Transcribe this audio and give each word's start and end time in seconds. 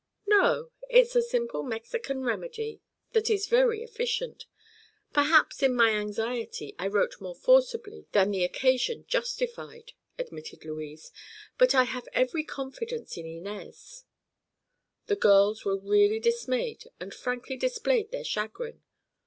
"No; 0.25 0.71
it's 0.89 1.15
a 1.15 1.21
simple 1.21 1.61
Mexican 1.61 2.23
remedy 2.23 2.81
that 3.11 3.29
is 3.29 3.45
very 3.45 3.83
efficient. 3.83 4.47
Perhaps, 5.13 5.61
in 5.61 5.75
my 5.75 5.91
anxiety, 5.91 6.73
I 6.79 6.87
wrote 6.87 7.21
more 7.21 7.35
forcibly 7.35 8.07
than 8.11 8.31
the 8.31 8.43
occasion 8.43 9.05
justified," 9.07 9.91
admitted 10.17 10.65
Louise; 10.65 11.11
"but 11.59 11.75
I 11.75 11.83
have 11.83 12.07
every 12.13 12.43
confidence 12.43 13.15
in 13.15 13.27
Inez." 13.27 14.05
The 15.05 15.15
girls 15.15 15.65
were 15.65 15.77
really 15.77 16.19
dismayed 16.19 16.85
and 16.99 17.13
frankly 17.13 17.55
displayed 17.55 18.09
their 18.09 18.23
chagrin. 18.23 18.81